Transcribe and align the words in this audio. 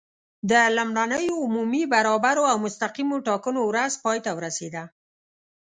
د 0.51 0.53
لومړنیو 0.75 1.35
عمومي، 1.45 1.83
برابرو 1.93 2.43
او 2.51 2.57
مستقیمو 2.65 3.15
ټاکنو 3.27 3.61
ورځ 3.69 3.93
پای 4.03 4.17
ته 4.25 4.31
ورسېده. 4.37 4.83